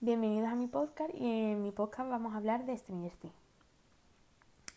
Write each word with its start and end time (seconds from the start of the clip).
Bienvenidos 0.00 0.50
a 0.50 0.54
mi 0.54 0.66
podcast 0.66 1.08
y 1.14 1.24
en 1.24 1.62
mi 1.62 1.70
podcast 1.72 2.10
vamos 2.10 2.34
a 2.34 2.36
hablar 2.36 2.66
de 2.66 2.76
Stranger 2.76 3.12
Things. 3.12 3.34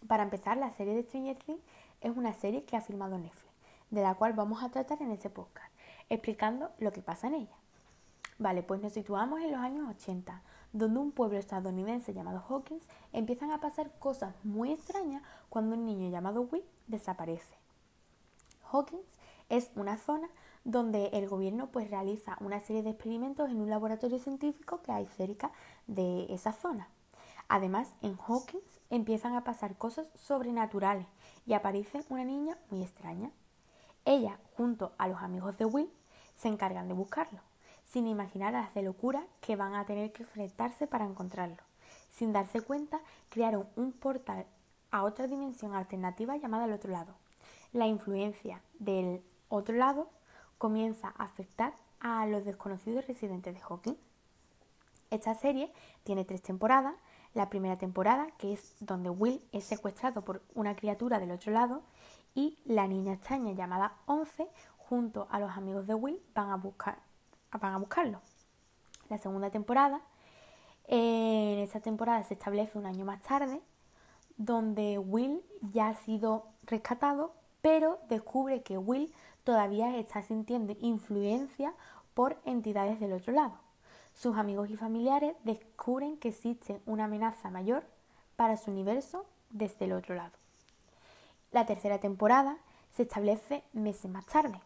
Para 0.08 0.24
empezar, 0.24 0.56
la 0.56 0.72
serie 0.72 0.96
de 0.96 1.04
Stranger 1.04 1.36
Things 1.36 1.60
es 2.00 2.16
una 2.16 2.34
serie 2.34 2.64
que 2.64 2.78
ha 2.78 2.82
filmado 2.82 3.18
Netflix, 3.18 3.54
de 3.90 4.02
la 4.02 4.16
cual 4.16 4.32
vamos 4.32 4.64
a 4.64 4.70
tratar 4.70 5.02
en 5.02 5.12
este 5.12 5.30
podcast, 5.30 5.74
explicando 6.08 6.72
lo 6.80 6.94
que 6.94 7.02
pasa 7.02 7.28
en 7.28 7.34
ella. 7.34 7.58
Vale, 8.38 8.64
pues 8.64 8.82
nos 8.82 8.94
situamos 8.94 9.42
en 9.42 9.52
los 9.52 9.60
años 9.60 9.90
80, 9.90 10.42
donde 10.72 11.00
un 11.02 11.12
pueblo 11.12 11.38
estadounidense 11.38 12.14
llamado 12.14 12.42
Hawkins 12.48 12.88
empiezan 13.12 13.52
a 13.52 13.60
pasar 13.60 13.92
cosas 14.00 14.34
muy 14.46 14.72
extrañas 14.72 15.22
cuando 15.50 15.76
un 15.76 15.86
niño 15.86 16.10
llamado 16.10 16.44
Will 16.44 16.64
desaparece. 16.88 17.58
Hawkins 18.72 19.04
es 19.50 19.72
una 19.76 19.98
zona 19.98 20.30
donde 20.64 21.08
el 21.08 21.28
gobierno 21.28 21.72
pues 21.72 21.90
realiza 21.90 22.38
una 22.40 22.60
serie 22.60 22.84
de 22.84 22.92
experimentos 22.92 23.50
en 23.50 23.60
un 23.60 23.70
laboratorio 23.70 24.20
científico 24.20 24.82
que 24.82 24.92
hay 24.92 25.08
cerca 25.18 25.52
de 25.88 26.32
esa 26.34 26.54
zona. 26.54 26.90
Además, 27.48 27.94
en 28.02 28.18
Hawkins 28.28 28.80
empiezan 28.90 29.36
a 29.36 29.44
pasar 29.44 29.76
cosas 29.76 30.08
sobrenaturales 30.16 31.08
y 31.48 31.54
aparece 31.54 32.04
una 32.10 32.24
niña 32.24 32.58
muy 32.70 32.84
extraña. 32.84 33.32
Ella, 34.06 34.40
junto 34.56 34.94
a 34.98 35.08
los 35.08 35.22
amigos 35.22 35.58
de 35.58 35.66
Will, 35.66 35.90
se 36.36 36.48
encargan 36.48 36.88
de 36.88 36.94
buscarlo, 36.94 37.42
sin 37.86 38.08
imaginar 38.08 38.54
las 38.54 38.74
de 38.74 38.84
locura 38.84 39.26
que 39.42 39.56
van 39.56 39.74
a 39.74 39.86
tener 39.86 40.12
que 40.14 40.24
enfrentarse 40.24 40.88
para 40.88 41.06
encontrarlo. 41.06 41.58
Sin 42.12 42.34
darse 42.34 42.62
cuenta, 42.62 43.02
crearon 43.30 43.68
un 43.76 43.94
portal 43.94 44.46
a 44.92 45.04
otra 45.04 45.28
dimensión 45.28 45.74
alternativa 45.74 46.38
llamada 46.38 46.66
el 46.66 46.74
otro 46.74 46.92
lado. 46.92 47.16
La 47.74 47.88
influencia 47.88 48.62
del 48.80 49.24
otro 49.50 49.76
lado 49.76 50.10
comienza 50.58 51.14
a 51.18 51.24
afectar 51.26 51.74
a 52.00 52.26
los 52.26 52.46
desconocidos 52.46 53.08
residentes 53.08 53.54
de 53.54 53.62
Hawkins. 53.62 53.98
Esta 55.10 55.34
serie 55.34 55.74
tiene 56.04 56.26
tres 56.26 56.42
temporadas. 56.42 56.96
La 57.34 57.50
primera 57.50 57.78
temporada, 57.78 58.28
que 58.38 58.54
es 58.54 58.76
donde 58.80 59.10
Will 59.10 59.44
es 59.52 59.64
secuestrado 59.64 60.24
por 60.24 60.42
una 60.56 60.76
criatura 60.76 61.20
del 61.20 61.32
otro 61.32 61.52
lado, 61.52 61.84
y 62.36 62.60
la 62.66 62.88
niña 62.88 63.14
extraña 63.14 63.52
llamada 63.54 63.94
Once, 64.06 64.48
junto 64.78 65.28
a 65.30 65.40
los 65.40 65.52
amigos 65.52 65.88
de 65.88 65.96
Will, 65.96 66.22
van 66.34 66.50
a, 66.50 66.56
buscar, 66.56 67.00
van 67.60 67.74
a 67.74 67.78
buscarlo. 67.78 68.22
La 69.10 69.18
segunda 69.18 69.50
temporada, 69.50 70.02
en 70.88 71.60
esta 71.60 71.80
temporada 71.80 72.24
se 72.24 72.34
establece 72.34 72.78
un 72.78 72.86
año 72.86 73.06
más 73.06 73.22
tarde, 73.22 73.62
donde 74.38 74.98
Will 74.98 75.44
ya 75.74 75.90
ha 75.90 75.94
sido 75.96 76.46
rescatado, 76.64 77.34
pero 77.62 78.00
descubre 78.10 78.64
que 78.64 78.78
Will 78.78 79.14
todavía 79.44 79.98
está 79.98 80.22
sintiendo 80.22 80.76
influencia 80.80 81.74
por 82.14 82.38
entidades 82.46 83.00
del 83.00 83.14
otro 83.14 83.34
lado. 83.34 83.54
Sus 84.14 84.38
amigos 84.38 84.70
y 84.70 84.76
familiares 84.76 85.36
descubren 85.44 86.18
que 86.18 86.30
existe 86.30 86.82
una 86.86 87.06
amenaza 87.06 87.50
mayor 87.50 87.84
para 88.36 88.58
su 88.58 88.72
universo 88.72 89.26
desde 89.50 89.86
el 89.86 89.94
otro 89.94 90.16
lado. 90.16 90.32
La 91.52 91.66
tercera 91.66 92.00
temporada 92.00 92.58
se 92.92 93.04
establece 93.04 93.64
meses 93.74 94.10
más 94.10 94.26
tarde 94.26 94.60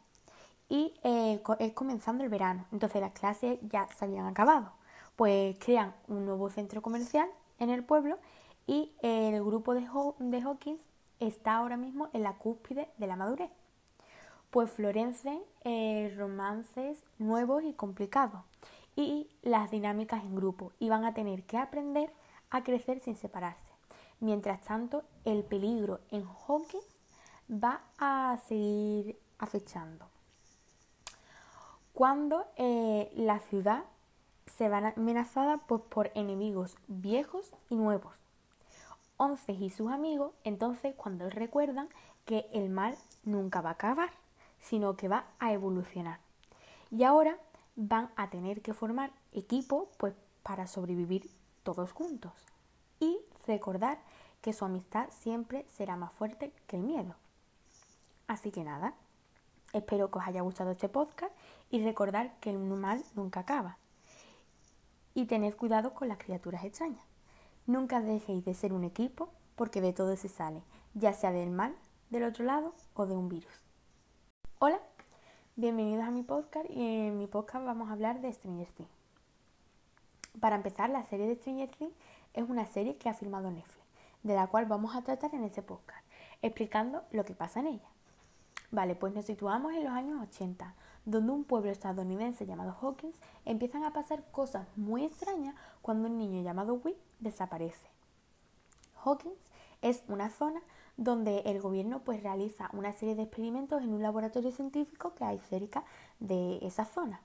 y 0.70 0.94
eh, 1.04 1.42
es 1.60 1.74
comenzando 1.74 2.24
el 2.24 2.30
verano, 2.30 2.66
entonces 2.72 3.02
las 3.02 3.12
clases 3.14 3.60
ya 3.62 3.88
se 3.98 4.06
habían 4.06 4.26
acabado. 4.26 4.72
Pues 5.16 5.58
crean 5.60 5.94
un 6.08 6.26
nuevo 6.26 6.50
centro 6.50 6.82
comercial 6.82 7.30
en 7.60 7.70
el 7.70 7.84
pueblo 7.84 8.18
y 8.66 8.92
el 9.02 9.44
grupo 9.44 9.74
de, 9.76 9.86
Hawkins 9.86 10.82
está 11.20 11.58
ahora 11.58 11.78
mismo 11.78 12.10
en 12.14 12.24
la 12.24 12.34
cúspide 12.34 12.90
de 12.98 13.08
la 13.08 13.16
madurez 13.16 13.52
pues 14.54 14.70
florecen 14.70 15.42
eh, 15.64 16.14
romances 16.16 17.04
nuevos 17.18 17.64
y 17.64 17.74
complicados 17.74 18.44
y 18.96 19.28
las 19.42 19.72
dinámicas 19.72 20.24
en 20.24 20.36
grupo 20.36 20.72
y 20.78 20.90
van 20.90 21.06
a 21.06 21.16
tener 21.16 21.42
que 21.42 21.58
aprender 21.58 22.14
a 22.52 22.62
crecer 22.62 23.00
sin 23.00 23.16
separarse. 23.16 23.74
Mientras 24.20 24.62
tanto, 24.62 25.02
el 25.26 25.44
peligro 25.44 26.02
en 26.12 26.28
Hawkins 26.28 26.86
va 27.50 27.82
a 27.98 28.38
seguir 28.48 29.18
acechando. 29.40 30.06
Cuando 31.92 32.46
eh, 32.56 33.12
la 33.16 33.40
ciudad 33.40 33.86
se 34.46 34.70
va 34.70 34.94
amenazada 34.96 35.58
pues, 35.66 35.82
por 35.82 36.12
enemigos 36.14 36.78
viejos 36.88 37.52
y 37.72 37.76
nuevos. 37.76 38.14
Once 39.18 39.52
y 39.52 39.72
sus 39.72 39.90
amigos, 39.90 40.32
entonces, 40.44 40.94
cuando 40.96 41.28
recuerdan 41.32 41.90
que 42.26 42.46
el 42.54 42.70
mal 42.70 42.96
nunca 43.26 43.62
va 43.62 43.70
a 43.70 43.74
acabar 43.74 44.23
sino 44.64 44.96
que 44.96 45.08
va 45.08 45.26
a 45.40 45.52
evolucionar. 45.52 46.20
Y 46.90 47.04
ahora 47.04 47.38
van 47.76 48.10
a 48.16 48.30
tener 48.30 48.62
que 48.62 48.74
formar 48.74 49.12
equipo 49.32 49.90
pues, 49.98 50.14
para 50.42 50.68
sobrevivir 50.68 51.30
todos 51.64 51.92
juntos. 51.92 52.34
Y 53.00 53.20
recordar 53.46 54.00
que 54.42 54.54
su 54.54 54.66
amistad 54.66 55.10
siempre 55.12 55.66
será 55.70 55.96
más 55.96 56.14
fuerte 56.14 56.54
que 56.68 56.78
el 56.78 56.84
miedo. 56.84 57.16
Así 58.28 58.52
que 58.52 58.64
nada, 58.64 58.94
espero 59.74 60.10
que 60.10 60.20
os 60.20 60.28
haya 60.28 60.42
gustado 60.42 60.72
este 60.72 60.90
podcast 60.90 61.34
y 61.70 61.84
recordar 61.84 62.40
que 62.40 62.50
el 62.50 62.60
mal 62.60 63.04
nunca 63.16 63.42
acaba. 63.42 63.78
Y 65.14 65.26
tened 65.26 65.56
cuidado 65.56 65.94
con 65.94 66.08
las 66.08 66.18
criaturas 66.18 66.64
extrañas. 66.64 67.06
Nunca 67.68 68.02
dejéis 68.02 68.44
de 68.46 68.54
ser 68.54 68.74
un 68.74 68.84
equipo 68.84 69.30
porque 69.56 69.82
de 69.82 69.94
todo 69.94 70.16
se 70.16 70.30
sale, 70.30 70.64
ya 70.94 71.14
sea 71.14 71.32
del 71.32 71.52
mal 71.52 71.76
del 72.10 72.24
otro 72.24 72.46
lado 72.46 72.74
o 72.94 73.06
de 73.06 73.16
un 73.16 73.30
virus. 73.30 73.63
Hola, 74.66 74.80
bienvenidos 75.58 76.06
a 76.06 76.12
mi 76.12 76.24
podcast 76.24 76.70
y 76.70 76.82
en 76.82 77.18
mi 77.18 77.28
podcast 77.28 77.66
vamos 77.66 77.90
a 77.90 77.92
hablar 77.92 78.22
de 78.22 78.32
Stranger 78.32 78.70
Things. 78.70 78.90
Para 80.40 80.56
empezar, 80.56 80.90
la 80.90 81.04
serie 81.04 81.28
de 81.28 81.36
Stranger 81.36 81.70
Things 81.70 81.94
es 82.34 82.50
una 82.50 82.66
serie 82.66 82.96
que 82.96 83.10
ha 83.10 83.14
filmado 83.14 83.52
Netflix, 83.52 83.86
de 84.24 84.36
la 84.36 84.48
cual 84.48 84.66
vamos 84.66 84.96
a 84.96 85.02
tratar 85.02 85.36
en 85.36 85.44
este 85.44 85.64
podcast, 85.64 86.08
explicando 86.42 87.04
lo 87.12 87.26
que 87.26 87.36
pasa 87.36 87.60
en 87.60 87.68
ella. 87.68 87.90
Vale, 88.72 88.96
pues 88.96 89.14
nos 89.14 89.26
situamos 89.26 89.74
en 89.74 89.84
los 89.84 89.92
años 89.92 90.26
80, 90.30 90.76
donde 91.04 91.34
un 91.34 91.44
pueblo 91.44 91.70
estadounidense 91.70 92.46
llamado 92.46 92.78
Hawkins 92.82 93.20
empiezan 93.44 93.84
a 93.84 93.92
pasar 93.92 94.24
cosas 94.32 94.66
muy 94.78 95.04
extrañas 95.04 95.56
cuando 95.82 96.08
un 96.08 96.18
niño 96.18 96.42
llamado 96.42 96.76
Will 96.76 96.96
desaparece. 97.20 97.90
Hawkins 99.04 99.44
es 99.82 100.06
una 100.08 100.30
zona 100.30 100.62
donde 100.98 101.40
el 101.46 101.60
gobierno 101.60 102.04
pues 102.04 102.22
realiza 102.22 102.70
una 102.74 102.94
serie 102.94 103.16
de 103.16 103.24
experimentos 103.24 103.82
en 103.82 103.94
un 103.94 104.02
laboratorio 104.02 104.52
científico 104.52 105.14
que 105.16 105.26
hay 105.26 105.40
cerca 105.50 105.84
de 106.20 106.60
esa 106.62 106.86
zona. 106.86 107.22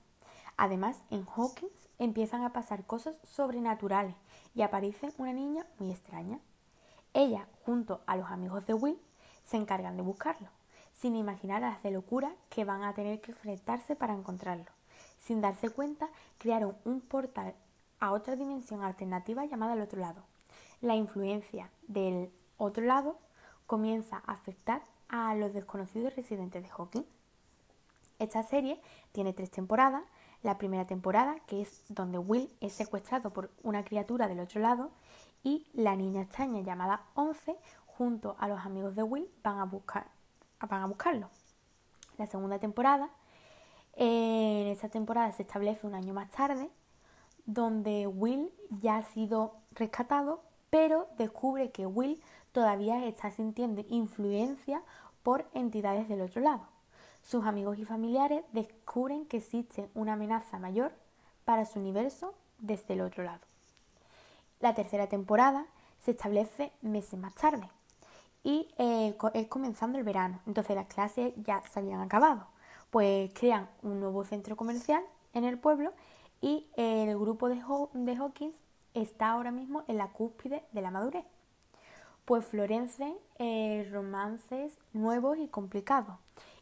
Además, 0.57 1.01
en 1.09 1.25
Hawkins 1.25 1.71
empiezan 1.99 2.43
a 2.43 2.51
pasar 2.51 2.85
cosas 2.85 3.15
sobrenaturales 3.23 4.15
y 4.55 4.61
aparece 4.61 5.13
una 5.17 5.33
niña 5.33 5.65
muy 5.77 5.91
extraña. 5.91 6.39
Ella, 7.13 7.47
junto 7.65 8.01
a 8.05 8.17
los 8.17 8.29
amigos 8.29 8.65
de 8.67 8.73
Will, 8.73 8.99
se 9.45 9.57
encargan 9.57 9.97
de 9.97 10.03
buscarlo, 10.03 10.49
sin 10.93 11.15
imaginar 11.15 11.61
las 11.61 11.81
de 11.81 11.91
locura 11.91 12.33
que 12.49 12.65
van 12.65 12.83
a 12.83 12.93
tener 12.93 13.21
que 13.21 13.31
enfrentarse 13.31 13.95
para 13.95 14.13
encontrarlo. 14.13 14.65
Sin 15.17 15.41
darse 15.41 15.69
cuenta, 15.69 16.09
crearon 16.37 16.75
un 16.85 17.01
portal 17.01 17.55
a 17.99 18.11
otra 18.11 18.35
dimensión 18.35 18.83
alternativa 18.83 19.45
llamada 19.45 19.73
el 19.73 19.81
otro 19.81 19.99
lado. 19.99 20.23
La 20.81 20.95
influencia 20.95 21.69
del 21.87 22.31
otro 22.57 22.83
lado 22.83 23.17
comienza 23.69 24.23
a 24.25 24.31
afectar 24.31 24.81
a 25.09 25.35
los 25.35 25.53
desconocidos 25.53 26.15
residentes 26.15 26.63
de 26.63 26.69
Hawkins. 26.75 27.05
Esta 28.17 28.41
serie 28.41 28.81
tiene 29.11 29.31
tres 29.31 29.51
temporadas. 29.51 30.01
La 30.41 30.57
primera 30.57 30.87
temporada, 30.87 31.35
que 31.45 31.61
es 31.61 31.83
donde 31.87 32.17
Will 32.17 32.49
es 32.61 32.73
secuestrado 32.73 33.29
por 33.29 33.51
una 33.61 33.83
criatura 33.85 34.27
del 34.27 34.39
otro 34.39 34.59
lado, 34.59 34.89
y 35.43 35.67
la 35.73 35.95
niña 35.95 36.23
extraña 36.23 36.61
llamada 36.61 37.03
Once, 37.13 37.55
junto 37.85 38.35
a 38.39 38.47
los 38.47 38.59
amigos 38.65 38.95
de 38.95 39.03
Will, 39.03 39.29
van 39.43 39.59
a, 39.59 39.65
buscar, 39.65 40.07
van 40.67 40.81
a 40.81 40.87
buscarlo. 40.87 41.29
La 42.17 42.25
segunda 42.25 42.57
temporada, 42.57 43.11
en 43.93 44.65
esta 44.65 44.89
temporada 44.89 45.31
se 45.31 45.43
establece 45.43 45.85
un 45.85 45.93
año 45.93 46.15
más 46.15 46.31
tarde, 46.31 46.71
donde 47.45 48.07
Will 48.07 48.51
ya 48.81 48.97
ha 48.97 49.03
sido 49.03 49.57
rescatado, 49.75 50.41
pero 50.71 51.07
descubre 51.17 51.69
que 51.69 51.85
Will 51.85 52.19
todavía 52.51 53.05
está 53.05 53.31
sintiendo 53.31 53.83
influencia 53.89 54.81
por 55.23 55.45
entidades 55.53 56.07
del 56.07 56.21
otro 56.21 56.41
lado. 56.41 56.61
Sus 57.21 57.45
amigos 57.45 57.77
y 57.77 57.85
familiares 57.85 58.43
descubren 58.51 59.25
que 59.25 59.37
existe 59.37 59.89
una 59.93 60.13
amenaza 60.13 60.57
mayor 60.57 60.91
para 61.45 61.65
su 61.65 61.79
universo 61.79 62.33
desde 62.57 62.93
el 62.93 63.01
otro 63.01 63.23
lado. 63.23 63.41
La 64.59 64.73
tercera 64.73 65.07
temporada 65.07 65.65
se 65.99 66.11
establece 66.11 66.71
meses 66.81 67.19
más 67.19 67.35
tarde 67.35 67.69
y 68.43 68.67
eh, 68.77 69.15
es 69.33 69.47
comenzando 69.47 69.97
el 69.97 70.03
verano, 70.03 70.39
entonces 70.47 70.75
las 70.75 70.87
clases 70.87 71.33
ya 71.37 71.61
se 71.71 71.79
habían 71.79 72.01
acabado. 72.01 72.47
Pues 72.89 73.31
crean 73.33 73.69
un 73.83 73.99
nuevo 73.99 74.23
centro 74.23 74.55
comercial 74.55 75.03
en 75.33 75.43
el 75.43 75.59
pueblo 75.59 75.93
y 76.41 76.67
el 76.75 77.17
grupo 77.19 77.49
de, 77.49 77.61
de 77.93 78.15
Hawkins 78.15 78.55
está 78.93 79.29
ahora 79.29 79.51
mismo 79.51 79.83
en 79.87 79.97
la 79.97 80.11
cúspide 80.11 80.63
de 80.71 80.81
la 80.81 80.89
madurez 80.89 81.25
pues 82.29 82.45
florecen 82.45 83.17
eh, 83.39 83.89
romances 83.91 84.77
nuevos 84.93 85.39
y 85.39 85.47
complicados 85.47 86.15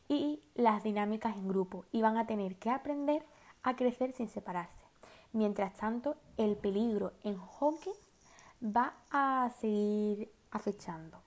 y 0.07 0.39
las 0.55 0.81
dinámicas 0.81 1.35
en 1.35 1.49
grupo 1.49 1.83
y 1.91 2.01
van 2.01 2.15
a 2.15 2.25
tener 2.25 2.55
que 2.55 2.69
aprender 2.69 3.25
a 3.63 3.75
crecer 3.75 4.13
sin 4.13 4.29
separarse. 4.29 4.85
Mientras 5.33 5.73
tanto, 5.73 6.15
el 6.37 6.55
peligro 6.55 7.11
en 7.25 7.35
Hawkins 7.37 7.97
va 8.63 8.93
a 9.11 9.51
seguir 9.59 10.31
acechando. 10.51 11.17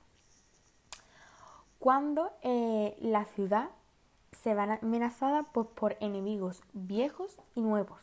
Cuando 1.79 2.33
eh, 2.41 2.97
la 3.03 3.27
ciudad 3.27 3.69
se 4.43 4.55
va 4.55 4.79
amenazada 4.81 5.43
pues, 5.53 5.69
por 5.69 5.99
enemigos 6.01 6.63
viejos 6.73 7.37
y 7.55 7.61
nuevos. 7.61 8.01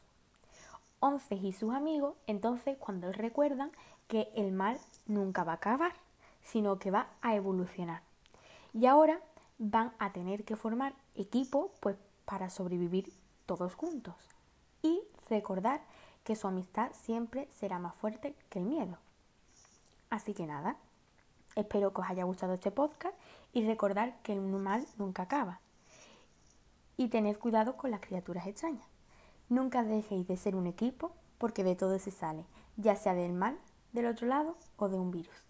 Once 1.00 1.34
y 1.34 1.52
sus 1.52 1.74
amigos, 1.74 2.14
entonces, 2.28 2.78
cuando 2.78 3.12
recuerdan 3.12 3.72
que 4.08 4.30
el 4.36 4.52
mal 4.52 4.78
nunca 5.08 5.44
va 5.44 5.54
a 5.54 5.56
acabar, 5.56 5.94
sino 6.48 6.80
que 6.80 6.92
va 6.92 7.10
a 7.22 7.36
evolucionar. 7.36 8.02
Y 8.74 8.86
ahora 8.86 9.20
van 9.58 9.94
a 10.00 10.14
tener 10.14 10.46
que 10.46 10.56
formar 10.56 10.94
equipo 11.16 11.72
pues, 11.82 11.98
para 12.26 12.50
sobrevivir 12.50 13.12
todos 13.46 13.76
juntos. 13.76 14.16
Y 14.82 15.02
recordar 15.30 15.82
que 16.24 16.36
su 16.36 16.48
amistad 16.48 16.92
siempre 16.94 17.48
será 17.52 17.80
más 17.80 17.96
fuerte 17.96 18.36
que 18.50 18.60
el 18.60 18.66
miedo. 18.66 18.98
Así 20.10 20.34
que 20.34 20.48
nada, 20.48 20.78
espero 21.56 21.94
que 21.94 22.02
os 22.02 22.10
haya 22.10 22.24
gustado 22.24 22.54
este 22.54 22.72
podcast 22.72 23.16
y 23.54 23.66
recordar 23.66 24.22
que 24.22 24.34
el 24.34 24.42
mal 24.42 24.86
nunca 24.98 25.24
acaba. 25.24 25.60
Y 26.96 27.10
tened 27.10 27.38
cuidado 27.38 27.76
con 27.76 27.92
las 27.92 28.00
criaturas 28.00 28.48
extrañas. 28.48 28.88
Nunca 29.50 29.84
dejéis 29.84 30.28
de 30.28 30.38
ser 30.38 30.56
un 30.56 30.68
equipo 30.68 31.12
porque 31.38 31.64
de 31.64 31.76
todo 31.76 32.00
se 32.00 32.12
sale, 32.12 32.46
ya 32.78 32.96
sea 32.96 33.14
del 33.14 33.34
mal 33.34 33.58
del 33.92 34.08
otro 34.08 34.28
lado 34.28 34.56
o 34.78 34.90
de 34.90 34.98
un 34.98 35.12
virus. 35.12 35.47